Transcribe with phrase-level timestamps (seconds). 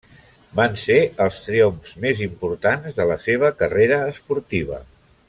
[0.59, 0.95] Van ser
[1.25, 4.81] els triomfs més importants de la seva carrera esportiva.